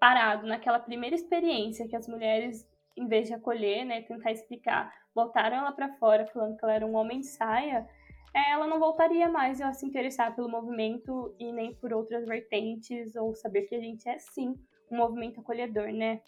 parado 0.00 0.46
naquela 0.46 0.80
primeira 0.80 1.14
experiência 1.14 1.86
que 1.86 1.94
as 1.94 2.08
mulheres 2.08 2.66
em 2.96 3.06
vez 3.06 3.28
de 3.28 3.34
acolher, 3.34 3.84
né, 3.84 4.02
tentar 4.02 4.32
explicar, 4.32 4.92
botaram 5.14 5.56
ela 5.56 5.72
para 5.72 5.94
fora 5.94 6.26
falando 6.26 6.56
que 6.56 6.64
ela 6.64 6.74
era 6.74 6.86
um 6.86 6.94
homem 6.94 7.22
saia, 7.22 7.88
é, 8.34 8.52
ela 8.52 8.66
não 8.66 8.78
voltaria 8.78 9.28
mais 9.28 9.60
a 9.60 9.72
se 9.72 9.86
interessar 9.86 10.34
pelo 10.34 10.48
movimento 10.48 11.34
e 11.38 11.52
nem 11.52 11.74
por 11.74 11.92
outras 11.92 12.26
vertentes 12.26 13.16
ou 13.16 13.34
saber 13.34 13.62
que 13.62 13.74
a 13.74 13.80
gente 13.80 14.08
é 14.08 14.18
sim 14.18 14.54
um 14.90 14.96
movimento 14.96 15.40
acolhedor, 15.40 15.92
né? 15.92 16.20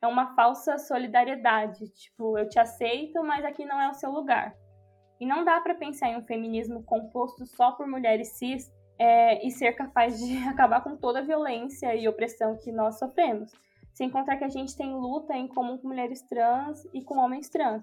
É 0.00 0.06
uma 0.06 0.34
falsa 0.34 0.78
solidariedade, 0.78 1.88
tipo, 1.88 2.38
eu 2.38 2.48
te 2.48 2.58
aceito, 2.58 3.22
mas 3.24 3.44
aqui 3.44 3.64
não 3.64 3.80
é 3.80 3.88
o 3.88 3.94
seu 3.94 4.10
lugar. 4.10 4.54
E 5.20 5.26
não 5.26 5.44
dá 5.44 5.60
para 5.60 5.74
pensar 5.74 6.08
em 6.08 6.16
um 6.16 6.24
feminismo 6.24 6.84
composto 6.84 7.44
só 7.46 7.72
por 7.72 7.86
mulheres 7.86 8.28
cis 8.38 8.70
é, 8.98 9.44
e 9.46 9.50
ser 9.50 9.72
capaz 9.72 10.18
de 10.18 10.36
acabar 10.48 10.82
com 10.82 10.96
toda 10.96 11.18
a 11.18 11.22
violência 11.24 11.94
e 11.94 12.08
opressão 12.08 12.56
que 12.56 12.70
nós 12.70 12.98
sofremos. 12.98 13.50
Sem 13.92 14.08
contar 14.08 14.36
que 14.36 14.44
a 14.44 14.48
gente 14.48 14.76
tem 14.76 14.94
luta 14.94 15.36
em 15.36 15.48
comum 15.48 15.76
com 15.76 15.88
mulheres 15.88 16.22
trans 16.22 16.84
e 16.94 17.02
com 17.02 17.18
homens 17.18 17.48
trans. 17.48 17.82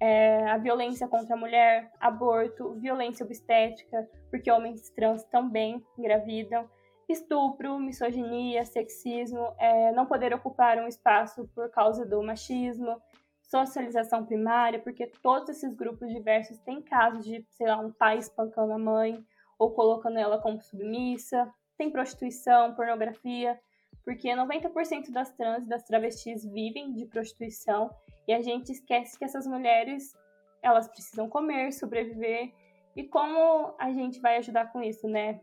É, 0.00 0.48
a 0.48 0.58
violência 0.58 1.08
contra 1.08 1.34
a 1.34 1.38
mulher, 1.38 1.90
aborto, 1.98 2.74
violência 2.74 3.26
obstétrica, 3.26 4.08
porque 4.30 4.48
homens 4.48 4.88
trans 4.90 5.24
também 5.24 5.84
engravidam, 5.98 6.68
estupro, 7.08 7.78
misoginia, 7.78 8.64
sexismo, 8.64 9.54
é, 9.58 9.92
não 9.92 10.06
poder 10.06 10.34
ocupar 10.34 10.78
um 10.78 10.86
espaço 10.86 11.48
por 11.54 11.70
causa 11.70 12.04
do 12.04 12.22
machismo, 12.22 13.00
socialização 13.42 14.26
primária, 14.26 14.78
porque 14.78 15.06
todos 15.22 15.48
esses 15.48 15.74
grupos 15.74 16.12
diversos 16.12 16.58
têm 16.58 16.82
casos 16.82 17.24
de, 17.24 17.44
sei 17.50 17.66
lá, 17.66 17.78
um 17.78 17.90
pai 17.90 18.18
espancando 18.18 18.72
a 18.72 18.78
mãe 18.78 19.24
ou 19.58 19.70
colocando 19.72 20.18
ela 20.18 20.38
como 20.38 20.60
submissa, 20.60 21.50
tem 21.76 21.90
prostituição, 21.90 22.74
pornografia, 22.74 23.58
porque 24.04 24.28
90% 24.28 25.10
das 25.10 25.30
trans 25.32 25.64
e 25.64 25.68
das 25.68 25.84
travestis 25.84 26.44
vivem 26.44 26.92
de 26.92 27.06
prostituição 27.06 27.90
e 28.26 28.32
a 28.34 28.40
gente 28.42 28.70
esquece 28.70 29.18
que 29.18 29.24
essas 29.24 29.46
mulheres 29.46 30.14
elas 30.62 30.88
precisam 30.88 31.28
comer, 31.28 31.72
sobreviver 31.72 32.52
e 32.94 33.04
como 33.04 33.74
a 33.78 33.92
gente 33.92 34.20
vai 34.20 34.36
ajudar 34.36 34.72
com 34.72 34.82
isso, 34.82 35.08
né? 35.08 35.40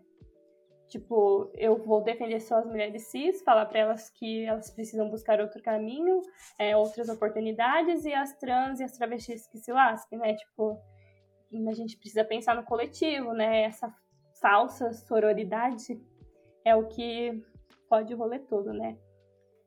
Tipo, 0.87 1.51
eu 1.55 1.77
vou 1.83 2.03
defender 2.03 2.39
só 2.39 2.59
as 2.59 2.65
mulheres 2.65 3.07
cis, 3.07 3.41
falar 3.41 3.65
para 3.65 3.79
elas 3.79 4.09
que 4.11 4.45
elas 4.45 4.69
precisam 4.69 5.09
buscar 5.09 5.41
outro 5.41 5.61
caminho, 5.61 6.21
é, 6.59 6.77
outras 6.77 7.09
oportunidades, 7.09 8.05
e 8.05 8.13
as 8.13 8.37
trans 8.37 8.79
e 8.79 8.83
as 8.83 8.91
travestis 8.91 9.47
que 9.47 9.57
se 9.57 9.71
lasquem, 9.71 10.19
né? 10.19 10.35
Tipo, 10.35 10.79
a 11.67 11.73
gente 11.73 11.97
precisa 11.97 12.23
pensar 12.23 12.55
no 12.55 12.63
coletivo, 12.63 13.33
né? 13.33 13.63
Essa 13.63 13.93
falsa 14.39 14.93
sororidade 14.93 15.99
é 16.63 16.75
o 16.75 16.87
que 16.87 17.43
pode 17.89 18.13
o 18.13 18.17
rolê 18.17 18.39
todo, 18.39 18.71
né? 18.73 18.97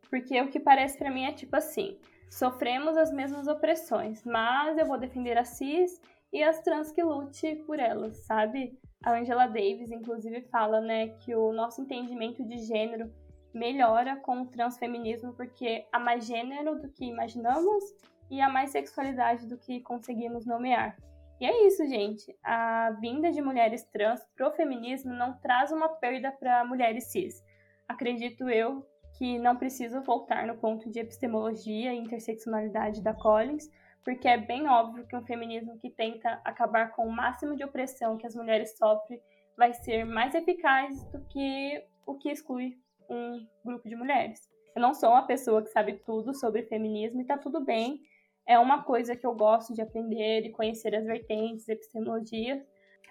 Porque 0.08 0.40
o 0.40 0.48
que 0.48 0.60
parece 0.60 0.96
para 0.96 1.10
mim 1.10 1.24
é 1.24 1.32
tipo 1.32 1.56
assim: 1.56 1.98
sofremos 2.30 2.96
as 2.96 3.12
mesmas 3.12 3.46
opressões, 3.48 4.24
mas 4.24 4.78
eu 4.78 4.86
vou 4.86 4.98
defender 4.98 5.36
as 5.36 5.48
cis 5.48 6.00
e 6.32 6.42
as 6.42 6.60
trans 6.62 6.92
que 6.92 7.02
lute 7.02 7.56
por 7.66 7.78
elas, 7.78 8.18
sabe? 8.18 8.78
A 9.04 9.12
Angela 9.12 9.46
Davis, 9.46 9.90
inclusive, 9.90 10.42
fala, 10.42 10.80
né, 10.80 11.08
que 11.20 11.34
o 11.34 11.52
nosso 11.52 11.80
entendimento 11.80 12.44
de 12.44 12.58
gênero 12.58 13.12
melhora 13.54 14.16
com 14.16 14.42
o 14.42 14.46
transfeminismo 14.46 15.32
porque 15.32 15.86
há 15.92 15.98
mais 15.98 16.26
gênero 16.26 16.80
do 16.80 16.88
que 16.88 17.04
imaginamos 17.04 17.84
e 18.30 18.40
há 18.40 18.48
mais 18.48 18.70
sexualidade 18.70 19.46
do 19.46 19.56
que 19.56 19.80
conseguimos 19.80 20.44
nomear. 20.44 20.96
E 21.40 21.46
é 21.46 21.66
isso, 21.66 21.86
gente. 21.86 22.36
A 22.42 22.90
vinda 23.00 23.30
de 23.30 23.40
mulheres 23.40 23.84
trans 23.84 24.20
pro 24.36 24.50
feminismo 24.52 25.12
não 25.12 25.38
traz 25.38 25.70
uma 25.72 25.88
perda 25.88 26.30
para 26.32 26.64
mulheres 26.64 27.04
cis 27.04 27.42
acredito 27.88 28.48
eu 28.48 28.86
que 29.16 29.38
não 29.38 29.56
preciso 29.56 30.02
voltar 30.02 30.46
no 30.46 30.58
ponto 30.58 30.88
de 30.90 31.00
epistemologia 31.00 31.94
e 31.94 31.98
interseccionalidade 31.98 33.02
da 33.02 33.14
Collins, 33.14 33.68
porque 34.04 34.28
é 34.28 34.36
bem 34.36 34.68
óbvio 34.68 35.06
que 35.06 35.16
um 35.16 35.24
feminismo 35.24 35.78
que 35.78 35.90
tenta 35.90 36.40
acabar 36.44 36.92
com 36.92 37.06
o 37.06 37.12
máximo 37.12 37.56
de 37.56 37.64
opressão 37.64 38.16
que 38.16 38.26
as 38.26 38.34
mulheres 38.34 38.76
sofrem 38.76 39.20
vai 39.56 39.74
ser 39.74 40.04
mais 40.04 40.34
eficaz 40.34 41.04
do 41.10 41.20
que 41.26 41.82
o 42.06 42.14
que 42.14 42.30
exclui 42.30 42.78
um 43.10 43.46
grupo 43.64 43.88
de 43.88 43.96
mulheres. 43.96 44.48
Eu 44.74 44.82
não 44.82 44.94
sou 44.94 45.10
uma 45.10 45.26
pessoa 45.26 45.62
que 45.62 45.70
sabe 45.70 45.94
tudo 46.04 46.32
sobre 46.32 46.62
feminismo 46.62 47.20
e 47.20 47.24
tá 47.24 47.36
tudo 47.36 47.64
bem. 47.64 48.00
É 48.46 48.58
uma 48.58 48.82
coisa 48.82 49.16
que 49.16 49.26
eu 49.26 49.34
gosto 49.34 49.74
de 49.74 49.82
aprender 49.82 50.46
e 50.46 50.52
conhecer 50.52 50.94
as 50.94 51.04
vertentes, 51.04 51.68
epistemologias, 51.68 52.64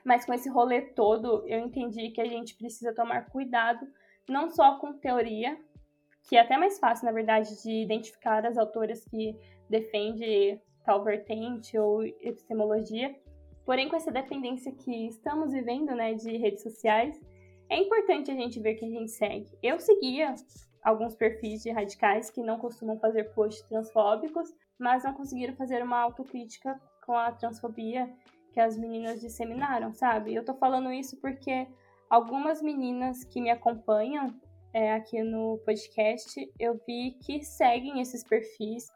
mas 0.03 0.25
com 0.25 0.33
esse 0.33 0.49
rolê 0.49 0.81
todo, 0.81 1.43
eu 1.47 1.59
entendi 1.59 2.09
que 2.11 2.21
a 2.21 2.25
gente 2.25 2.55
precisa 2.55 2.95
tomar 2.95 3.29
cuidado 3.29 3.85
não 4.27 4.49
só 4.49 4.77
com 4.79 4.93
teoria, 4.93 5.57
que 6.27 6.35
é 6.35 6.41
até 6.41 6.57
mais 6.57 6.79
fácil, 6.79 7.05
na 7.05 7.11
verdade, 7.11 7.61
de 7.61 7.83
identificar 7.83 8.45
as 8.45 8.57
autoras 8.57 9.03
que 9.05 9.35
defendem 9.69 10.61
tal 10.87 11.03
vertente 11.03 11.77
ou 11.77 12.01
epistemologia, 12.01 13.13
porém 13.65 13.89
com 13.89 13.97
essa 13.97 14.09
dependência 14.09 14.71
que 14.71 15.07
estamos 15.09 15.51
vivendo, 15.51 15.93
né, 15.93 16.13
de 16.13 16.37
redes 16.37 16.63
sociais, 16.63 17.21
é 17.69 17.77
importante 17.77 18.31
a 18.31 18.33
gente 18.33 18.57
ver 18.61 18.75
que 18.75 18.85
a 18.85 18.89
gente 18.89 19.11
segue. 19.11 19.51
Eu 19.61 19.81
seguia 19.81 20.33
alguns 20.81 21.13
perfis 21.13 21.61
de 21.61 21.71
radicais 21.71 22.29
que 22.29 22.41
não 22.41 22.57
costumam 22.57 22.97
fazer 22.97 23.25
posts 23.33 23.67
transfóbicos, 23.67 24.49
mas 24.79 25.03
não 25.03 25.13
conseguiram 25.13 25.53
fazer 25.55 25.83
uma 25.83 25.99
autocrítica 25.99 26.79
com 27.05 27.13
a 27.13 27.33
transfobia 27.33 28.09
que 28.53 28.59
as 28.61 28.77
meninas 28.77 29.19
disseminaram, 29.19 29.91
sabe? 29.91 30.33
Eu 30.33 30.45
tô 30.45 30.53
falando 30.53 30.89
isso 30.89 31.19
porque 31.19 31.67
algumas 32.09 32.61
meninas 32.61 33.25
que 33.25 33.41
me 33.41 33.49
acompanham 33.49 34.33
é, 34.73 34.93
aqui 34.93 35.21
no 35.21 35.57
podcast, 35.65 36.49
eu 36.57 36.79
vi 36.87 37.17
que 37.25 37.43
seguem 37.43 37.99
esses 37.99 38.23
perfis, 38.23 38.87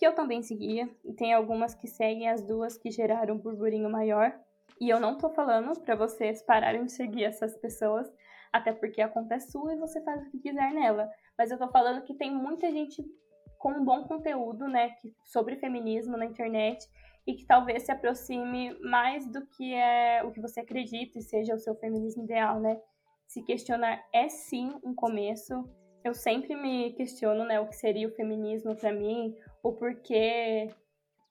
que 0.00 0.06
eu 0.06 0.14
também 0.14 0.42
seguia, 0.42 0.88
e 1.04 1.12
tem 1.12 1.34
algumas 1.34 1.74
que 1.74 1.86
seguem 1.86 2.26
as 2.26 2.42
duas 2.42 2.78
que 2.78 2.90
geraram 2.90 3.34
um 3.34 3.38
burburinho 3.38 3.90
maior. 3.90 4.34
E 4.80 4.88
eu 4.88 4.98
não 4.98 5.18
tô 5.18 5.28
falando 5.28 5.78
para 5.78 5.94
vocês 5.94 6.42
pararem 6.42 6.86
de 6.86 6.92
seguir 6.92 7.24
essas 7.24 7.54
pessoas, 7.58 8.10
até 8.50 8.72
porque 8.72 9.02
a 9.02 9.08
conta 9.10 9.34
é 9.34 9.38
sua 9.38 9.74
e 9.74 9.78
você 9.78 10.00
faz 10.00 10.22
o 10.22 10.30
que 10.30 10.38
quiser 10.38 10.72
nela. 10.72 11.06
Mas 11.36 11.50
eu 11.50 11.58
tô 11.58 11.68
falando 11.68 12.02
que 12.02 12.14
tem 12.14 12.34
muita 12.34 12.70
gente 12.72 13.04
com 13.58 13.72
um 13.72 13.84
bom 13.84 14.04
conteúdo, 14.04 14.66
né, 14.66 14.94
sobre 15.22 15.56
feminismo 15.56 16.16
na 16.16 16.24
internet 16.24 16.88
e 17.26 17.34
que 17.34 17.44
talvez 17.44 17.82
se 17.82 17.92
aproxime 17.92 18.74
mais 18.80 19.26
do 19.26 19.46
que 19.48 19.74
é 19.74 20.22
o 20.24 20.30
que 20.30 20.40
você 20.40 20.60
acredita 20.60 21.18
e 21.18 21.22
seja 21.22 21.54
o 21.54 21.58
seu 21.58 21.74
feminismo 21.74 22.24
ideal, 22.24 22.58
né? 22.58 22.80
Se 23.26 23.42
questionar 23.42 24.02
é 24.14 24.30
sim 24.30 24.74
um 24.82 24.94
começo. 24.94 25.68
Eu 26.02 26.14
sempre 26.14 26.54
me 26.54 26.92
questiono, 26.92 27.44
né, 27.44 27.60
o 27.60 27.66
que 27.66 27.76
seria 27.76 28.08
o 28.08 28.12
feminismo 28.12 28.74
para 28.74 28.92
mim, 28.92 29.36
o 29.62 29.72
porquê 29.72 30.68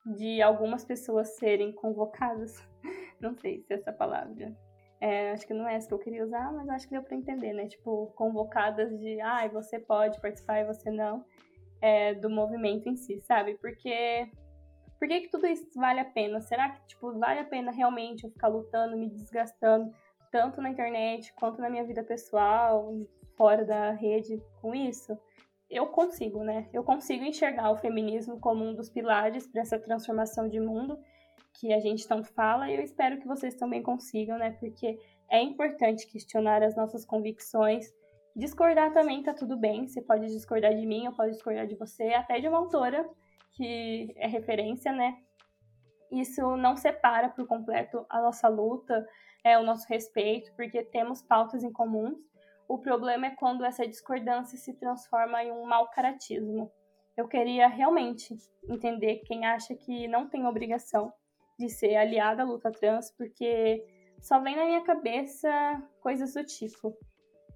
de 0.05 0.41
algumas 0.41 0.85
pessoas 0.85 1.35
serem 1.35 1.71
convocadas. 1.71 2.55
Não 3.19 3.35
sei 3.35 3.61
se 3.61 3.73
é 3.73 3.77
essa 3.77 3.91
palavra. 3.91 4.55
É, 5.01 5.31
acho 5.31 5.47
que 5.47 5.53
não 5.53 5.65
é 5.65 5.75
essa 5.75 5.87
que 5.87 5.93
eu 5.93 5.99
queria 5.99 6.25
usar, 6.25 6.51
mas 6.51 6.67
acho 6.67 6.85
que 6.85 6.93
deu 6.93 7.01
para 7.01 7.15
entender, 7.15 7.53
né? 7.53 7.67
Tipo, 7.67 8.07
convocadas 8.17 8.99
de, 8.99 9.19
ah, 9.21 9.47
você 9.47 9.79
pode 9.79 10.19
participar 10.19 10.59
e 10.59 10.65
você 10.65 10.91
não, 10.91 11.23
é, 11.81 12.13
do 12.13 12.29
movimento 12.29 12.89
em 12.89 12.97
si, 12.97 13.17
sabe? 13.21 13.57
Porque 13.59 14.29
por 14.99 15.07
que, 15.07 15.21
que 15.21 15.29
tudo 15.29 15.47
isso 15.47 15.65
vale 15.75 16.01
a 16.01 16.05
pena? 16.05 16.41
Será 16.41 16.69
que, 16.69 16.85
tipo, 16.87 17.17
vale 17.17 17.39
a 17.39 17.45
pena 17.45 17.71
realmente 17.71 18.25
eu 18.25 18.29
ficar 18.29 18.49
lutando, 18.49 18.97
me 18.97 19.09
desgastando, 19.09 19.89
tanto 20.29 20.61
na 20.61 20.69
internet 20.69 21.33
quanto 21.35 21.61
na 21.61 21.69
minha 21.69 21.85
vida 21.85 22.03
pessoal, 22.03 22.93
fora 23.39 23.63
da 23.63 23.91
rede, 23.91 24.43
com 24.61 24.75
isso? 24.75 25.17
Eu 25.69 25.87
consigo, 25.87 26.43
né? 26.43 26.67
Eu 26.73 26.83
consigo 26.83 27.23
enxergar 27.23 27.71
o 27.71 27.77
feminismo 27.77 28.37
como 28.37 28.65
um 28.65 28.75
dos 28.75 28.89
pilares 28.89 29.47
para 29.47 29.61
essa 29.61 29.79
transformação 29.79 30.49
de 30.49 30.59
mundo 30.59 30.99
que 31.53 31.71
a 31.71 31.79
gente 31.79 32.05
tanto 32.05 32.27
fala 32.33 32.69
e 32.69 32.75
eu 32.75 32.81
espero 32.81 33.17
que 33.17 33.25
vocês 33.25 33.55
também 33.55 33.81
consigam, 33.81 34.37
né? 34.37 34.51
Porque 34.59 34.99
é 35.29 35.41
importante 35.41 36.05
questionar 36.05 36.61
as 36.61 36.75
nossas 36.75 37.05
convicções. 37.05 37.85
Discordar 38.35 38.91
também 38.91 39.23
tá 39.23 39.33
tudo 39.33 39.57
bem. 39.57 39.87
Você 39.87 40.01
pode 40.01 40.27
discordar 40.27 40.75
de 40.75 40.85
mim, 40.85 41.05
eu 41.05 41.13
posso 41.13 41.31
discordar 41.31 41.65
de 41.65 41.75
você, 41.75 42.09
até 42.13 42.41
de 42.41 42.47
uma 42.49 42.57
autora 42.57 43.09
que 43.53 44.13
é 44.17 44.27
referência, 44.27 44.91
né? 44.91 45.17
Isso 46.11 46.57
não 46.57 46.75
separa 46.75 47.29
por 47.29 47.47
completo 47.47 48.05
a 48.09 48.21
nossa 48.21 48.49
luta, 48.49 49.07
é 49.45 49.57
o 49.57 49.63
nosso 49.63 49.87
respeito, 49.87 50.51
porque 50.57 50.83
temos 50.83 51.21
pautas 51.21 51.63
em 51.63 51.71
comuns. 51.71 52.27
O 52.69 52.77
problema 52.77 53.25
é 53.25 53.31
quando 53.31 53.65
essa 53.65 53.87
discordância 53.87 54.55
se 54.55 54.75
transforma 54.75 55.43
em 55.43 55.51
um 55.51 55.65
mau 55.65 55.89
caratismo. 55.89 56.71
Eu 57.17 57.27
queria 57.27 57.67
realmente 57.67 58.37
entender 58.69 59.23
quem 59.25 59.43
acha 59.43 59.73
que 59.73 60.07
não 60.07 60.29
tem 60.29 60.45
obrigação 60.45 61.11
de 61.57 61.67
ser 61.67 61.95
aliada 61.95 62.43
à 62.43 62.45
luta 62.45 62.71
trans, 62.71 63.09
porque 63.17 63.83
só 64.21 64.39
vem 64.39 64.55
na 64.55 64.65
minha 64.65 64.83
cabeça 64.83 65.49
coisas 65.99 66.35
do 66.35 66.45
tipo: 66.45 66.95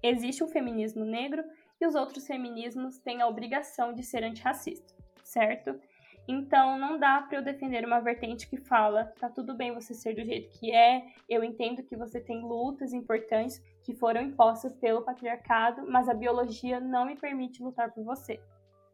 existe 0.02 0.42
um 0.42 0.48
feminismo 0.48 1.04
negro 1.04 1.44
e 1.80 1.86
os 1.86 1.94
outros 1.94 2.26
feminismos 2.26 2.98
têm 2.98 3.22
a 3.22 3.28
obrigação 3.28 3.94
de 3.94 4.02
ser 4.02 4.24
antirracista, 4.24 4.92
certo? 5.22 5.80
Então 6.26 6.78
não 6.78 6.98
dá 6.98 7.20
para 7.22 7.38
eu 7.38 7.42
defender 7.42 7.84
uma 7.84 8.00
vertente 8.00 8.48
que 8.48 8.56
fala, 8.56 9.12
tá 9.20 9.28
tudo 9.28 9.54
bem 9.54 9.74
você 9.74 9.92
ser 9.92 10.14
do 10.14 10.24
jeito 10.24 10.58
que 10.58 10.72
é, 10.72 11.06
eu 11.28 11.44
entendo 11.44 11.82
que 11.82 11.96
você 11.96 12.18
tem 12.18 12.40
lutas 12.42 12.94
importantes 12.94 13.62
que 13.82 13.94
foram 13.94 14.22
impostas 14.22 14.72
pelo 14.74 15.02
patriarcado, 15.02 15.86
mas 15.86 16.08
a 16.08 16.14
biologia 16.14 16.80
não 16.80 17.04
me 17.04 17.16
permite 17.16 17.62
lutar 17.62 17.92
por 17.92 18.02
você. 18.04 18.40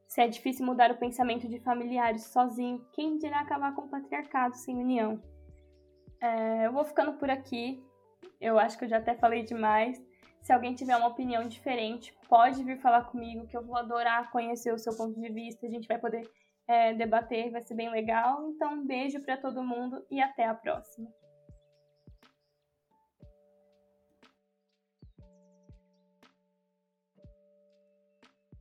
Se 0.08 0.20
é 0.20 0.26
difícil 0.26 0.66
mudar 0.66 0.90
o 0.90 0.98
pensamento 0.98 1.46
de 1.46 1.60
familiares 1.60 2.24
sozinho, 2.24 2.84
quem 2.92 3.16
dirá 3.16 3.40
acabar 3.40 3.72
com 3.76 3.82
o 3.82 3.88
patriarcado 3.88 4.56
sem 4.56 4.76
união? 4.76 5.22
É, 6.20 6.66
eu 6.66 6.72
vou 6.72 6.84
ficando 6.84 7.12
por 7.12 7.30
aqui. 7.30 7.80
Eu 8.40 8.58
acho 8.58 8.76
que 8.76 8.84
eu 8.84 8.88
já 8.88 8.98
até 8.98 9.14
falei 9.14 9.44
demais. 9.44 10.02
Se 10.42 10.52
alguém 10.52 10.74
tiver 10.74 10.96
uma 10.96 11.06
opinião 11.06 11.46
diferente, 11.46 12.12
pode 12.28 12.64
vir 12.64 12.78
falar 12.78 13.04
comigo, 13.04 13.46
que 13.46 13.56
eu 13.56 13.64
vou 13.64 13.76
adorar 13.76 14.32
conhecer 14.32 14.72
o 14.74 14.78
seu 14.78 14.96
ponto 14.96 15.20
de 15.20 15.28
vista. 15.28 15.64
A 15.64 15.70
gente 15.70 15.86
vai 15.86 15.98
poder 15.98 16.28
é, 16.70 16.94
debater, 16.94 17.50
vai 17.50 17.60
ser 17.62 17.74
bem 17.74 17.90
legal. 17.90 18.48
Então, 18.48 18.74
um 18.74 18.86
beijo 18.86 19.20
para 19.20 19.36
todo 19.36 19.62
mundo 19.62 20.06
e 20.08 20.20
até 20.20 20.44
a 20.44 20.54
próxima. 20.54 21.10